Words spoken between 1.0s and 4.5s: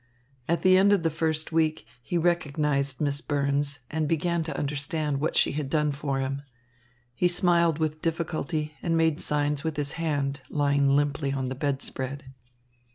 the first week he recognised Miss Burns and began